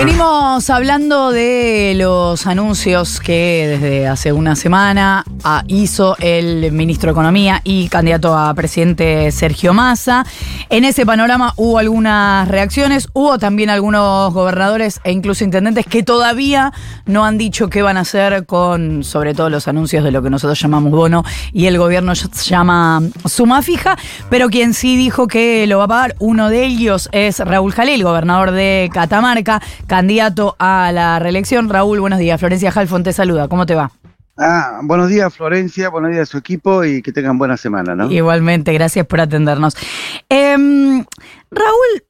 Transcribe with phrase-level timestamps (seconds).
[0.00, 7.12] Venimos hablando de los anuncios que desde hace una semana ah, hizo el ministro de
[7.12, 10.24] Economía y candidato a presidente Sergio Massa.
[10.70, 16.72] En ese panorama hubo algunas reacciones, hubo también algunos gobernadores e incluso intendentes que todavía
[17.04, 20.30] no han dicho qué van a hacer con, sobre todo, los anuncios de lo que
[20.30, 23.98] nosotros llamamos bono y el gobierno llama suma fija,
[24.30, 28.02] pero quien sí dijo que lo va a pagar, uno de ellos es Raúl Jalil,
[28.02, 31.68] gobernador de Catamarca candidato a la reelección.
[31.68, 32.38] Raúl, buenos días.
[32.38, 33.48] Florencia Halfon te saluda.
[33.48, 33.90] ¿Cómo te va?
[34.36, 38.08] Ah, buenos días Florencia, buenos días a su equipo y que tengan buena semana, ¿no?
[38.08, 39.76] Igualmente, gracias por atendernos.
[40.28, 41.04] Em,
[41.50, 42.04] Raúl,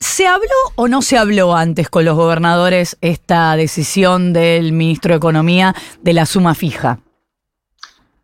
[0.00, 5.18] ¿se habló o no se habló antes con los gobernadores esta decisión del ministro de
[5.18, 6.98] Economía de la suma fija?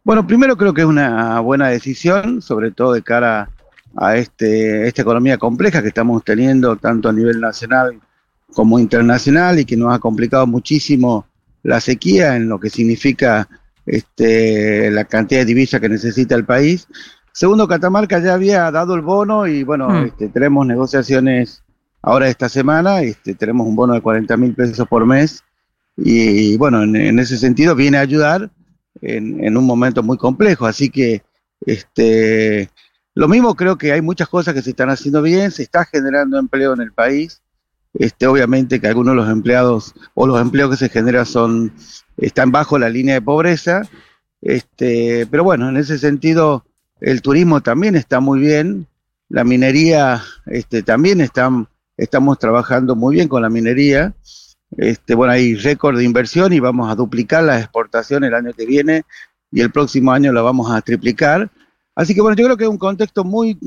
[0.03, 3.49] Bueno, primero creo que es una buena decisión, sobre todo de cara
[3.97, 8.01] a este, esta economía compleja que estamos teniendo tanto a nivel nacional
[8.55, 11.27] como internacional y que nos ha complicado muchísimo
[11.63, 13.49] la sequía en lo que significa
[13.85, 16.87] este, la cantidad de divisas que necesita el país.
[17.33, 20.07] Segundo, Catamarca ya había dado el bono y bueno, mm.
[20.07, 21.63] este, tenemos negociaciones
[22.03, 25.43] ahora esta semana, este, tenemos un bono de 40 mil pesos por mes
[25.97, 28.51] y, bueno, en, ese sentido viene a ayudar
[29.01, 30.67] en, en, un momento muy complejo.
[30.67, 31.23] Así que
[31.65, 32.71] este,
[33.15, 36.39] lo mismo creo que hay muchas cosas que se están haciendo bien, se está generando
[36.39, 37.43] empleo en el país
[37.99, 41.73] este, obviamente que algunos de los empleados o los empleos que se generan son,
[42.17, 43.83] están bajo la línea de pobreza,
[44.43, 46.65] este, pero bueno, en ese sentido
[47.01, 48.87] el turismo también está muy bien,
[49.29, 54.15] la minería este, también estamos trabajando muy bien con la minería,
[54.77, 58.67] este, bueno, hay récord de inversión y vamos a duplicar la exportación el año que
[58.67, 59.05] viene
[59.51, 61.51] y el próximo año la vamos a triplicar.
[61.95, 63.59] Así que bueno, yo creo que es un contexto muy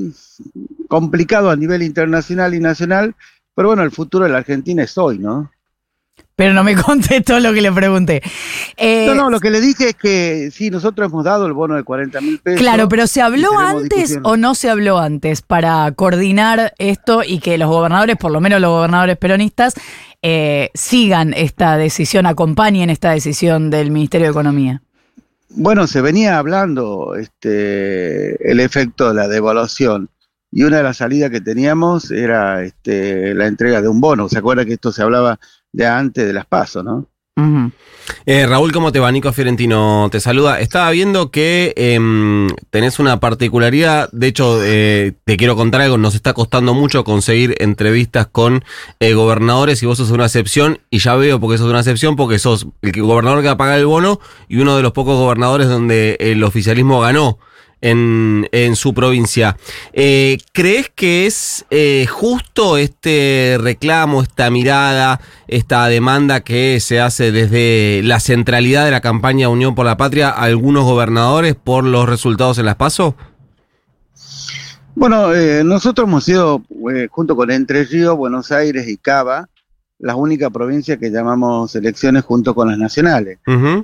[0.88, 3.16] complicado a nivel internacional y nacional,
[3.60, 5.50] pero bueno, el futuro de la Argentina es hoy, ¿no?
[6.34, 8.22] Pero no me contestó lo que le pregunté.
[8.78, 11.74] Eh, no, no, lo que le dije es que sí, nosotros hemos dado el bono
[11.74, 12.58] de 40 mil pesos.
[12.58, 17.58] Claro, pero ¿se habló antes o no se habló antes para coordinar esto y que
[17.58, 19.74] los gobernadores, por lo menos los gobernadores peronistas,
[20.22, 24.80] eh, sigan esta decisión, acompañen esta decisión del Ministerio de Economía?
[25.50, 30.08] Bueno, se venía hablando este, el efecto de la devaluación
[30.52, 34.28] y una de las salidas que teníamos era este, la entrega de un bono.
[34.28, 35.38] ¿Se acuerda que esto se hablaba
[35.72, 37.06] de antes de las pasos, no?
[38.26, 39.10] Eh, Raúl, ¿cómo te va?
[39.10, 40.60] Nico Fiorentino te saluda.
[40.60, 46.14] Estaba viendo que em, tenés una particularidad, de hecho, eh, te quiero contar algo, nos
[46.14, 48.64] está costando mucho conseguir entrevistas con
[48.98, 52.38] eh, gobernadores y vos sos una excepción, y ya veo porque sos una excepción, porque
[52.38, 55.68] sos el gobernador que va a pagar el bono y uno de los pocos gobernadores
[55.68, 57.38] donde el oficialismo ganó
[57.80, 59.56] en, en su provincia.
[59.92, 67.32] Eh, ¿Crees que es eh, justo este reclamo, esta mirada, esta demanda que se hace
[67.32, 72.08] desde la centralidad de la campaña Unión por la Patria a algunos gobernadores por los
[72.08, 73.16] resultados en las PASO?
[74.94, 76.62] Bueno, eh, nosotros hemos sido,
[77.10, 79.48] junto con Entre Ríos, Buenos Aires y Cava,
[80.00, 83.38] la única provincia que llamamos elecciones junto con las nacionales.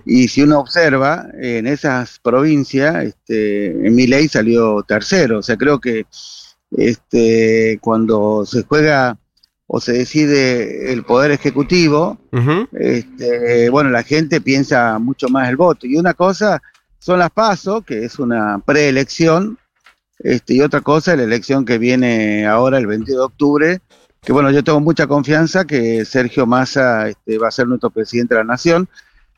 [0.04, 5.40] Y si uno observa, en esas provincias, este, en mi ley salió tercero.
[5.40, 6.06] O sea, creo que
[6.70, 9.18] este, cuando se juega
[9.66, 12.18] o se decide el poder ejecutivo,
[12.72, 15.86] este, bueno, la gente piensa mucho más el voto.
[15.86, 16.62] Y una cosa
[16.98, 19.58] son las PASO, que es una preelección,
[20.18, 23.80] este, y otra cosa es la elección que viene ahora el 22 de octubre,
[24.26, 28.34] que bueno, yo tengo mucha confianza que Sergio Massa este, va a ser nuestro presidente
[28.34, 28.88] de la nación.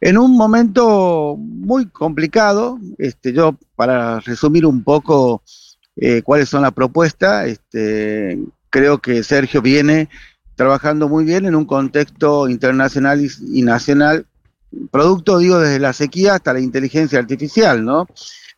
[0.00, 5.42] En un momento muy complicado, este, yo para resumir un poco
[5.94, 8.38] eh, cuáles son las propuestas, este,
[8.70, 10.08] creo que Sergio viene
[10.54, 14.24] trabajando muy bien en un contexto internacional y, nacional,
[14.90, 18.06] producto, digo, desde la sequía hasta la inteligencia artificial, ¿no?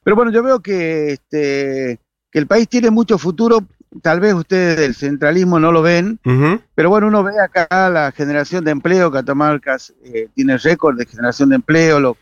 [0.05, 1.99] Pero bueno, yo veo que, este,
[2.31, 3.67] que el país tiene mucho futuro
[4.03, 6.19] tal vez ustedes del centralismo no lo ven,
[6.75, 11.49] pero bueno, uno ve acá la generación de empleo, Catamarca eh, tiene récord de generación
[11.49, 12.17] de empleo,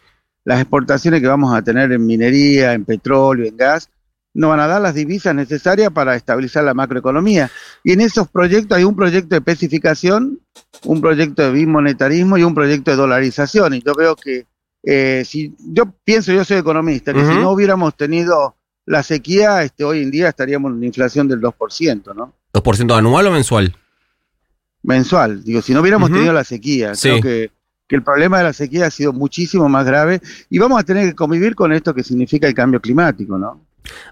[0.44, 3.91] las exportaciones que vamos a tener en minería, en petróleo, en gas,
[4.35, 7.50] nos van a dar las divisas necesarias para estabilizar la macroeconomía.
[7.82, 10.41] Y en esos proyectos hay un proyecto de especificación,
[10.85, 13.75] un proyecto de bimonetarismo y un proyecto de dolarización.
[13.75, 14.47] Y yo veo que,
[14.85, 18.58] eh, si yo pienso, yo soy economista, que si no hubiéramos tenido
[18.88, 22.32] la sequía, este, hoy en día estaríamos en una inflación del 2%, ¿no?
[22.52, 23.75] ¿2% anual o mensual?
[24.82, 25.44] mensual.
[25.44, 27.50] Digo, si no hubiéramos tenido la sequía, creo que,
[27.87, 31.08] que el problema de la sequía ha sido muchísimo más grave y vamos a tener
[31.08, 33.61] que convivir con esto que significa el cambio climático, ¿no?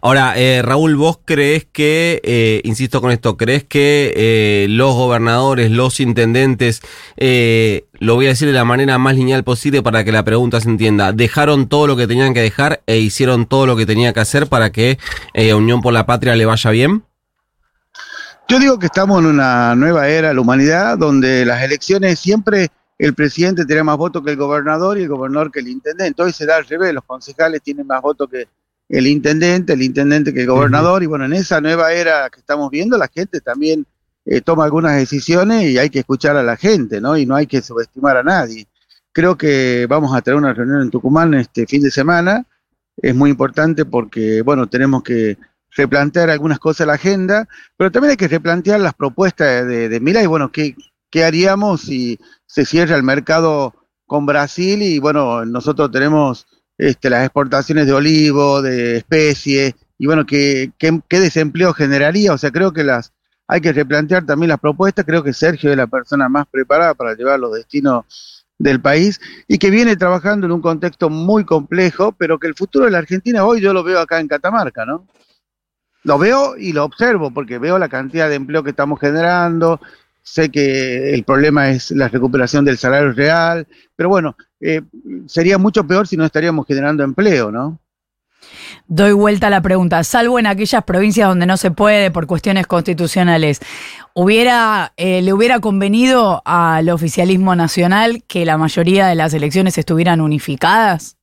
[0.03, 5.71] Ahora, eh, Raúl, vos crees que, eh, insisto con esto, crees que eh, los gobernadores,
[5.71, 6.83] los intendentes,
[7.99, 10.69] lo voy a decir de la manera más lineal posible para que la pregunta se
[10.69, 14.21] entienda, dejaron todo lo que tenían que dejar e hicieron todo lo que tenía que
[14.21, 14.99] hacer para que
[15.57, 17.05] Unión por la Patria le vaya bien?
[18.49, 22.71] Yo digo que estamos en una nueva era de la humanidad donde las elecciones siempre
[22.99, 26.23] el presidente tiene más votos que el gobernador y el gobernador que el intendente.
[26.23, 28.49] Hoy se da al revés, los concejales tienen más votos que
[28.89, 32.71] el intendente, el intendente que el gobernador, y bueno, en esa nueva era que estamos
[32.71, 33.87] viendo, la gente también
[34.25, 37.17] eh, toma algunas decisiones y hay que escuchar a la gente, ¿no?
[37.17, 38.67] Y no hay que subestimar a nadie.
[39.13, 42.47] Creo que vamos a tener una reunión en Tucumán este fin de semana,
[42.97, 45.37] es muy importante porque, bueno, tenemos que
[45.71, 50.01] replantear algunas cosas en la agenda, pero también hay que replantear las propuestas de, de
[50.01, 50.75] Mira y bueno, ¿qué,
[51.11, 53.75] ¿qué haríamos si se cierra el mercado
[54.07, 54.83] con Brasil?
[54.83, 56.47] Y bueno, nosotros tenemos
[56.79, 62.33] este, las exportaciones de olivo, de especies, y bueno, ¿qué, qué, desempleo generaría?
[62.33, 63.13] O sea, creo que las
[63.49, 67.15] hay que replantear también las propuestas, creo que Sergio es la persona más preparada para
[67.15, 68.05] llevar los destinos
[68.59, 72.87] del país y que viene trabajando en un contexto muy complejo, pero que el futuro
[72.87, 75.07] de la Argentina hoy yo lo veo acá en Catamarca, ¿no?
[76.03, 79.81] Lo veo y lo observo porque veo la cantidad de empleo que estamos generando,
[80.27, 84.83] sé que el problema es la recuperación del salario real, pero bueno, eh,
[85.27, 87.79] sería mucho peor si no estaríamos generando empleo, ¿no?
[88.89, 90.03] Doy vuelta a la pregunta.
[90.03, 93.61] Salvo en aquellas provincias donde no se puede por cuestiones constitucionales,
[94.15, 100.21] ¿hubiera, eh, ¿le hubiera convenido al oficialismo nacional que la mayoría de las elecciones estuvieran
[100.21, 101.17] unificadas?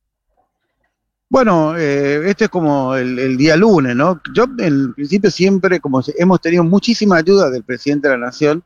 [1.28, 4.20] Bueno, eh, este es como el, el, día lunes, ¿no?
[4.34, 8.64] Yo en principio siempre, como hemos tenido muchísima ayuda del presidente de la Nación,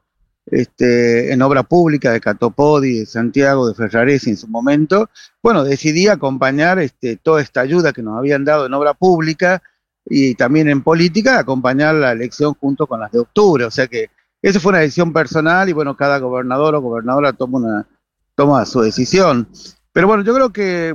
[0.50, 5.10] este, en obra pública de Catopodi, de Santiago, de Ferraresi en su momento,
[5.42, 9.62] bueno, decidí acompañar este, toda esta ayuda que nos habían dado en obra pública
[10.04, 13.64] y también en política, acompañar la elección junto con las de octubre.
[13.64, 14.10] O sea que
[14.40, 17.86] esa fue una decisión personal y bueno, cada gobernador o gobernadora toma, una,
[18.34, 19.48] toma su decisión.
[19.92, 20.94] Pero bueno, yo creo que,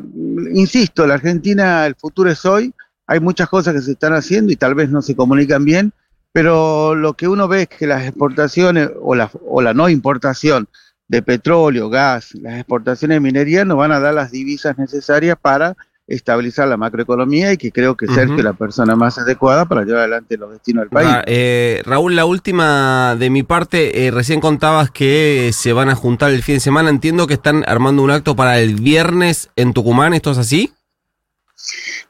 [0.53, 2.73] insisto, la Argentina, el futuro es hoy,
[3.05, 5.93] hay muchas cosas que se están haciendo y tal vez no se comunican bien,
[6.33, 10.67] pero lo que uno ve es que las exportaciones o la, o la no importación
[11.07, 15.77] de petróleo, gas, las exportaciones de minería nos van a dar las divisas necesarias para
[16.07, 20.01] estabilizar la macroeconomía y que creo que Sergio es la persona más adecuada para llevar
[20.01, 21.23] adelante los destinos del país.
[21.27, 26.31] Eh, Raúl, la última de mi parte, eh, recién contabas que se van a juntar
[26.31, 30.13] el fin de semana, entiendo que están armando un acto para el viernes en Tucumán,
[30.13, 30.73] ¿esto es así?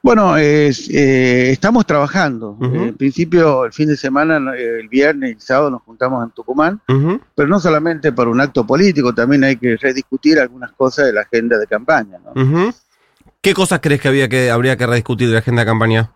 [0.02, 0.72] Bueno, eh,
[1.52, 2.58] estamos trabajando.
[2.62, 6.82] en principio, el fin de semana, el viernes y el sábado nos juntamos en Tucumán,
[7.36, 11.22] pero no solamente por un acto político, también hay que rediscutir algunas cosas de la
[11.22, 12.20] agenda de campaña.
[13.42, 16.12] ¿Qué cosas crees que, había que habría que rediscutir de la agenda de campaña?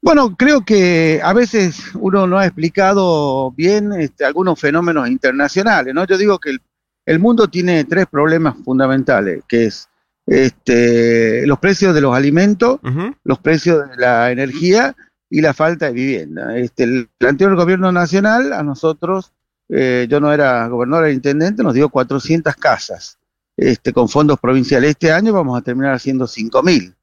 [0.00, 5.92] Bueno, creo que a veces uno no ha explicado bien este, algunos fenómenos internacionales.
[5.92, 6.06] ¿no?
[6.06, 6.60] Yo digo que el,
[7.04, 9.88] el mundo tiene tres problemas fundamentales, que es
[10.28, 12.80] este, los precios de los alimentos,
[13.24, 14.94] los precios de la energía
[15.30, 16.56] y la falta de vivienda.
[16.56, 19.32] Este, el, anterior gobierno nacional a nosotros,
[19.70, 23.18] eh, yo no era gobernador, era intendente, nos dio 400 casas
[23.56, 24.90] este, con fondos provinciales.
[24.90, 26.94] Este año vamos a terminar haciendo 5.000.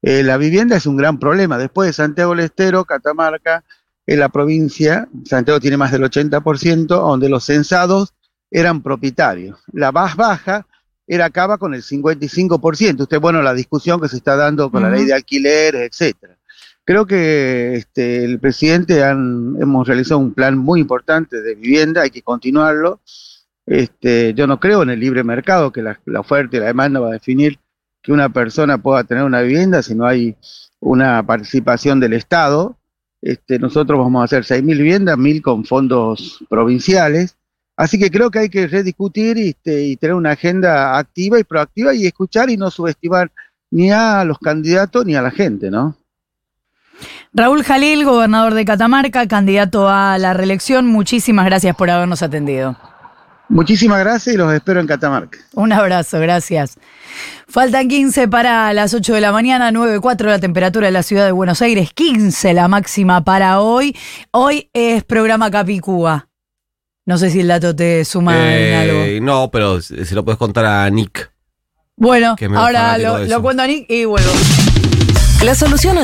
[0.00, 1.58] Eh, la vivienda es un gran problema.
[1.58, 3.64] Después de Santiago del Estero, Catamarca,
[4.06, 8.14] en la provincia, Santiago tiene más del 80%, donde los censados
[8.50, 9.60] eran propietarios.
[9.72, 10.66] La más baja
[11.06, 13.00] era acaba con el 55%.
[13.00, 16.38] Usted, bueno, la discusión que se está dando con la ley de alquileres, etcétera.
[16.84, 22.10] Creo que este, el presidente han, hemos realizado un plan muy importante de vivienda, hay
[22.10, 23.00] que continuarlo.
[23.66, 27.10] Este, yo no creo en el libre mercado, que la, oferta y la demanda va
[27.10, 27.58] a definir
[28.02, 30.36] que una persona pueda tener una vivienda si no hay
[30.80, 32.76] una participación del Estado.
[33.20, 37.36] Este, nosotros vamos a hacer 6.000 viviendas, 1.000 con fondos provinciales.
[37.82, 41.92] Así que creo que hay que rediscutir este, y tener una agenda activa y proactiva
[41.92, 43.32] y escuchar y no subestimar
[43.72, 45.96] ni a los candidatos ni a la gente, ¿no?
[47.32, 52.76] Raúl Jalil, gobernador de Catamarca, candidato a la reelección, muchísimas gracias por habernos atendido.
[53.48, 55.40] Muchísimas gracias y los espero en Catamarca.
[55.54, 56.78] Un abrazo, gracias.
[57.48, 61.32] Faltan 15 para las 8 de la mañana, 9.4 la temperatura de la ciudad de
[61.32, 63.96] Buenos Aires, 15 la máxima para hoy.
[64.30, 66.28] Hoy es programa Capicúa.
[67.04, 69.26] No sé si el dato te suma en eh, algo.
[69.26, 71.32] No, pero se lo puedes contar a Nick.
[71.96, 74.30] Bueno, ahora lo, lo cuento a Nick y vuelvo.
[75.44, 76.00] La solución al